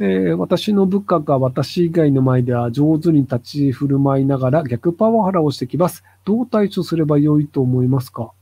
[0.00, 6.02] えー私の部下が私以外の前では上手に立ち振る舞いながら逆パワハラをしてきます。
[6.24, 8.32] どう対処すればよいと思いますか？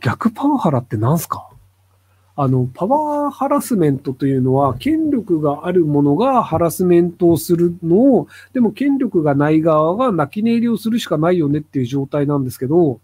[0.00, 1.48] 逆パワハラって何すか？
[2.40, 13.00] あの、パワーハラスメントというのは、権力がある者がハラスメントをするのを、でも権力がない側が泣き寝入りをするしかないよねっていう状態なんですけど、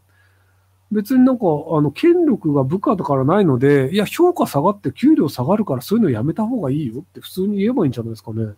[0.93, 8.55] 別になんか、あの、権力が部下だからないので、いや、評価下がって給料下がるからそういうのやめた方がいいよって普通に言えばいいんじゃないですかね。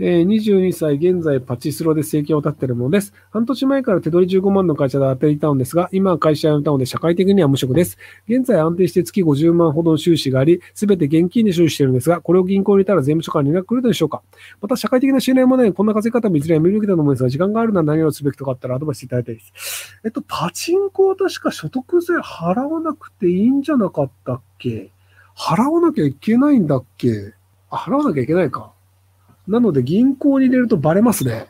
[0.00, 3.12] えー22歳、現在パチスロで生計を立っているものです。
[3.32, 7.98] 半年前から手取り15万の会社で当ていたのですが、今は会社を辞めたので社会的には無職です。
[8.28, 14.22] 現在安定して月50万ほどの収支があり、すべて現金で収支しているんですが、これを銀行に入れたら税務署から連絡来るのでしょうか
[14.62, 19.98] また社会的な信頼もないこんな稼ぎ方もいずれやめるべきだと思うんですが、時間があるなら何をすべきとかあったらアドバイスいただきたいです。
[20.04, 24.92] えっと、パチンコは確か所得税払わなくていいんじゃなかったっけ？
[25.36, 27.34] 払わなきゃいけないんだっけ？
[27.70, 28.77] あ、払わなきゃいけないか。
[29.48, 31.46] なので、銀行に入れるとバレますね。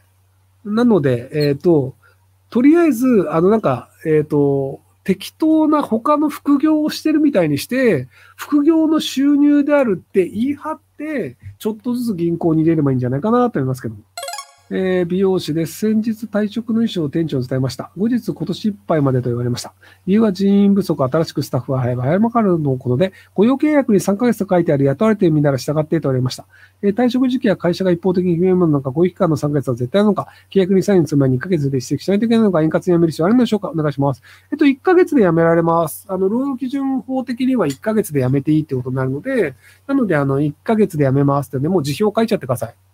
[0.65, 1.95] なので、えっ、と、
[2.51, 14.01] とりあえず、あの、なんか、えっ、と、適当な他の副業をしてるみたいにして、副業の収入であるって言い張って、ちょっとずつ銀行に入れればいいんじゃないかなと思いますけども。
[14.71, 15.79] えー美容師です。
[15.79, 17.91] 先日退職の意思を店長に伝えました。
[17.97, 19.73] 後日今年いっぱいまでと言われました。
[20.07, 26.47] 理由は人員不足、新しくスタッフが入れば早まかるのことで、雇用契約に3ヶ月と書いてある雇われている身なら従ってと言われました。
[26.83, 34.23] えー退職時期は会社が一方的に決めるものなのか、雇用期間の3ヶ月は絶対なのか、契約にサインする前に1ヶ月で指摘しないといけないのか、円滑に辞める必要あるのでしょうかお願いします。
[34.53, 36.05] えっと、1ヶ月で辞められます。
[36.09, 39.55] あの、労働基準法的には1ヶ月で辞めていいってことになるので、
[39.87, 42.88] なので、あの、1ヶ月で辞めますってね、もう辞表書いちゃってください。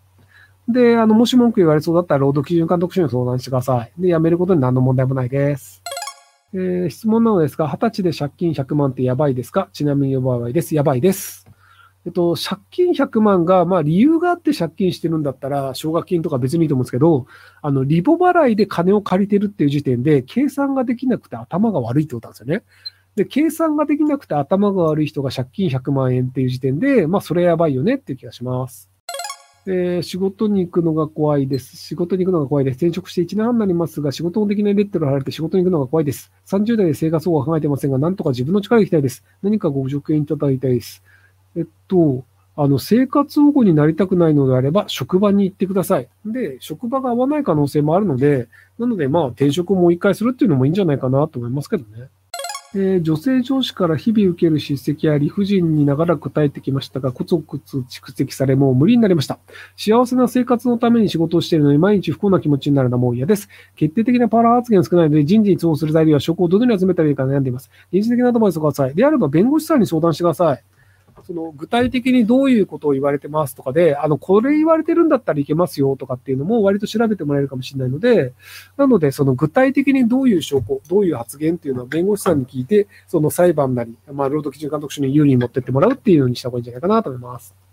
[0.69, 3.93] で、あの、もし文句言われそうだったら、労働基準監督署に相談してください。
[4.01, 5.83] で、辞めることに何の問題もないです。
[6.55, 9.69] えー質問なのですが、20歳で借金100万ってやばいですか？
[9.73, 10.75] ちなみにやばいです。
[10.75, 11.47] やばいです。
[12.07, 17.27] えっと、借金100万が、まあ理由があって借金してるんだったら、奨学金とか別にいいと思うんですけど、
[17.61, 22.63] あの、リボ払いで金を借りてるっていう時点で、計算ができなくて頭が悪いってことなんですよね。
[23.17, 28.94] で、計算ができなくて頭が悪い人が借金100万円っていう時点で、まあそれやばいよねっていう気がします。
[29.67, 31.77] えー仕事に行くのが怖いです。
[31.77, 32.77] 仕事に行くのが怖いです。
[32.77, 36.31] 転職して1年半になりますが、仕事のできないレッテルを貼られて仕事に行くのが怖いです。
[36.47, 39.25] 30代で生活を考えてませんが、なんとか自分の力で行きたいです。
[39.43, 41.03] 何かご助言いただきたいです。
[41.57, 42.25] えっと、
[42.57, 46.09] あの、生活保護になりたくないのであれば、職場に行ってください。
[46.27, 48.49] で、職場が合わない可能性もあるので、
[48.79, 52.09] なので、まあ、転職をもう一回するっていうのもいいんじゃないかなと思いますけどね。
[52.77, 59.39] えー女性上司から日々受ける叱責や理不尽に長らく耐えてきましたが、コツコツ蓄積され、もう無理になりました。
[59.77, 63.49] 幸せな生活のために仕事をしているのに毎日不幸な気持ちになるのはもう嫌です。
[63.77, 67.71] 決定的なパワー発言少ないので人事に通報する材料や証拠をどのように集めたらいいか悩んでいます。
[67.93, 68.95] 人事的なアドバイスをください。
[68.95, 70.63] であれば弁護士さんに相談してください。
[71.27, 78.35] その具体的にどういうことを言われてますとかで、あの、これ言われてるんだったらいけますよとかっていうのも割と調べてもらえるかもしれないので、
[78.77, 87.64] なので、その具体的にどういう証拠、どういう発言っていうのは弁護士さんに聞いて、その裁判なり、まあ、労働基準監督署に有利に持ってってもらうっていうようにした方がいいんじゃないかなと思います。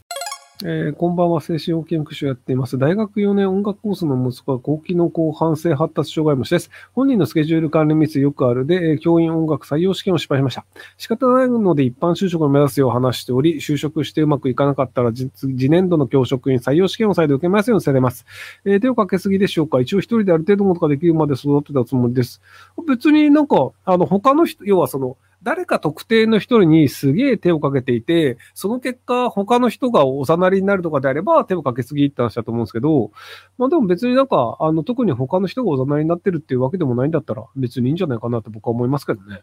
[0.63, 2.77] えーこんばんは、精神保健福祉をやっています。
[2.77, 6.69] 大学4年音楽コースの息子は高機能広範性発達障害持ちです。
[6.93, 10.65] 本人のスケジュール管理ミスよくあるで、え教員音楽採用試験を失敗しました。
[10.97, 18.25] 仕方ないので一般就職を目指すよう話しており、就職してうまくいかなかったら、次年度の教職員採用試験を再度受けますようにされます。
[18.65, 22.41] えー手をかけすぎでしょうか一応一人である程度のことができるまで育てたつもりです。
[22.87, 33.11] 別になんか、あの、他の人、要はその、誰か特定の一人にすげえ手をかけていて、その結果、他の人がおざなりになるとかであれば、手をかけすぎって話だと思うんですけど、
[33.57, 39.41] まあでも別になんか、あの、特に他の人がおざなりになってるっていうわけでもないんだったら、別にいいんじゃないかなって僕は思いますけどね。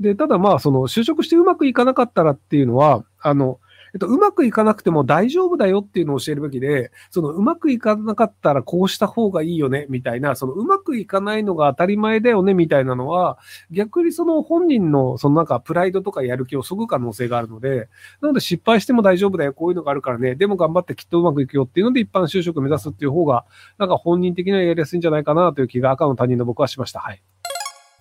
[0.00, 3.58] で、ただまあ、その、就職してうまくいかなかったらっていうのは、あの、
[3.94, 13.38] えっと、うまくいかなくても大丈夫だよっていうのを教えるべきで、そのうまくいかなかったらこうした方がいいよね、みたいな、そのうまくいかないのが当たり前だよね、みたいなのは、
[13.70, 17.88] 逆にその本人のそのなんかプライドとかやる気をそぐ可能性があるので、
[18.20, 23.44] なので失敗しても大丈夫だよ、こういうのがあるからね、でも頑張ってきっとうまくいくよっていうので一般就職目指すっていう方が、
[23.78, 27.00] なんか本人的にはやりやすいんじゃないかなという気が赤の他人の僕はしました。
[27.00, 27.22] はい。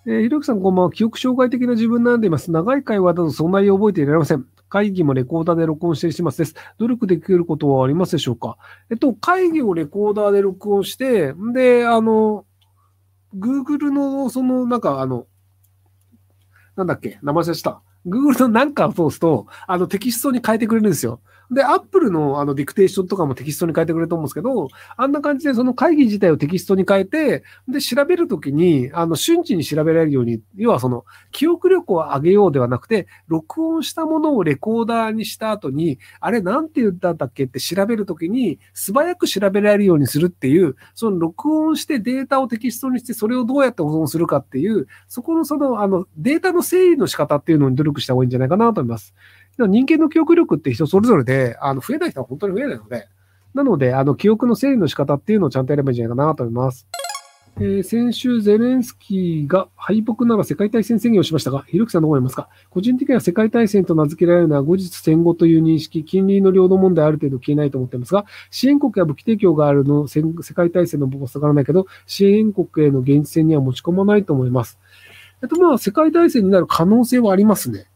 [0.06, 0.92] えーひろきさんこんばんは。
[0.92, 2.52] 記憶障害的な自分悩んでいます。
[2.52, 4.46] 長い会話だとそんなに覚えていられません。
[4.70, 6.56] 会議もレコーダーで録音してしますです。
[6.78, 8.58] 努力できることはありますでしょうか？
[8.90, 12.46] えっと、会議をレコーダーで録音して、で、あの、
[13.36, 15.28] Google の、その、なんか、あの、
[16.76, 17.20] なんだっけ？
[17.22, 17.82] 名前でした。
[18.10, 21.22] Google のなんかを通すと、あの、テキストに変えてくれるんですよ。
[21.52, 49.14] で、アップルのあのディクテーションとかもテキストに変えてくれると思うんですけど、あんな感じでその会議自体をテキストに変えて、で、調べるときに、あの、瞬時に調べられるように、要はその、記憶力を上げようではなくて、録音したものをレコーダーにした後に、あれなんて言ったんだっけって調べるときに、素早く調べられるようにするっていう、その録音してデータをテキストにして、それをどうやって保存するかっていう、そこのその、あの、データの整理の仕方っていうのに努力した方がいいんじゃないかなと思います。
[49.58, 53.08] 人間の記憶力って人それぞれで、あの、増えない人は本当に増えないので、
[53.54, 56.88] なので、あの、記憶の整理の仕方っていうのをちゃんとやればいいんじゃないかなと思います。
[57.62, 62.48] えー、先週、ゼレンスキーが敗北なら世界大戦宣言をしましたが、ひろきさんどう思いますか？
[62.70, 70.22] 個人的には世界大戦と名付けられるのは後日戦後という認識、近隣の領土問題ある程度消えないと思っていますが、支援国や武器提供があるの世
[70.54, 74.80] 界大戦の僕は下がらないけど、支援国への現実戦には持ち込まないと思います。
[75.42, 77.88] えっと、まあ、世界大戦になる可能性はありますね。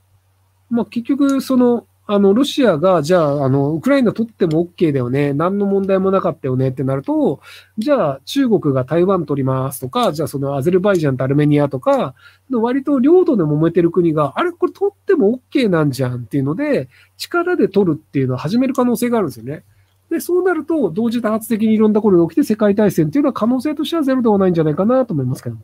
[0.69, 5.33] まあ、結局、その、あの、ロシアが、じゃあ、あの、ウクライナ取っても OK だよね。
[5.33, 7.39] 何の問題もなかったよねってなると、
[7.77, 12.13] じゃあ、中国が台湾取りますとか、じゃあ、そのアゼルバイジャンとアルメニアとか、
[12.51, 19.63] 割と領土で揉めてる国が、あれ、これ取っても OK なんじゃんっていうので、力で取るっていうのを始める可能性があるんですよね。
[20.09, 25.61] で、そうなると、同時多発的にいろんなことが起きて世界大戦っていうのは可能性としてはゼロではないんじゃないかなと思いますけども。